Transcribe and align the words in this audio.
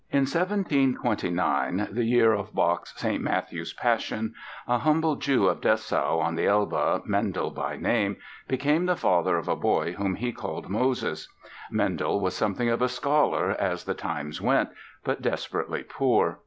PEYSER 0.11 0.39
In 0.39 0.63
1729—the 0.63 2.03
year 2.05 2.33
of 2.33 2.55
Bach's 2.55 2.91
"St. 2.99 3.21
Matthew 3.21 3.63
Passion"—a 3.77 4.79
humble 4.79 5.15
Jew 5.17 5.45
of 5.45 5.61
Dessau 5.61 6.17
on 6.17 6.33
the 6.33 6.47
Elbe, 6.47 7.03
Mendel 7.05 7.51
by 7.51 7.75
name, 7.77 8.17
became 8.47 8.87
the 8.87 8.95
father 8.95 9.37
of 9.37 9.47
a 9.47 9.55
boy 9.55 9.91
whom 9.93 10.15
he 10.15 10.31
called 10.31 10.69
Moses. 10.71 11.27
Mendel 11.69 12.19
was 12.19 12.35
something 12.35 12.69
of 12.69 12.81
a 12.81 12.89
scholar 12.89 13.51
as 13.51 13.83
the 13.83 13.93
times 13.93 14.41
went, 14.41 14.69
but 15.03 15.21
desperately 15.21 15.83
poor. 15.83 16.39